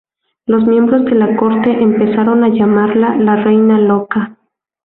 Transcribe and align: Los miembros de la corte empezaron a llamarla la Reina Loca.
Los 0.47 0.65
miembros 0.65 1.05
de 1.05 1.11
la 1.13 1.35
corte 1.35 1.69
empezaron 1.69 2.43
a 2.43 2.49
llamarla 2.49 3.15
la 3.17 3.35
Reina 3.35 3.77
Loca. 3.77 4.35